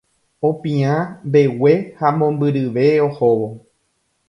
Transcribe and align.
Opiã 0.47 0.93
mbegue 1.27 1.73
ha 1.99 2.07
mombyryve 2.17 2.83
ohóvo. 3.07 3.47